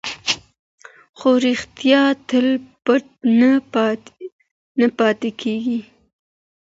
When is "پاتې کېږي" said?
4.97-5.79